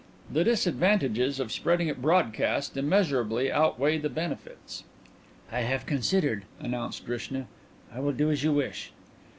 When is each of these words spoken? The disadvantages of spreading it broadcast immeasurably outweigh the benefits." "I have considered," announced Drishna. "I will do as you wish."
The 0.33 0.43
disadvantages 0.43 1.39
of 1.39 1.51
spreading 1.51 1.87
it 1.87 2.01
broadcast 2.01 2.75
immeasurably 2.75 3.51
outweigh 3.51 3.99
the 3.99 4.09
benefits." 4.09 4.83
"I 5.51 5.59
have 5.61 5.85
considered," 5.85 6.45
announced 6.59 7.05
Drishna. 7.05 7.45
"I 7.93 7.99
will 7.99 8.11
do 8.13 8.31
as 8.31 8.43
you 8.43 8.51
wish." 8.51 8.93